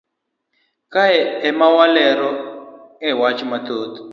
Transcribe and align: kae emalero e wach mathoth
kae 0.93 1.19
emalero 1.49 2.29
e 3.07 3.09
wach 3.19 3.39
mathoth 3.51 3.95